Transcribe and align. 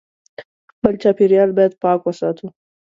خپل 0.73 0.93
چاپېریال 1.03 1.49
باید 1.57 1.73
پاک 1.81 1.99
وساتو 2.03 2.45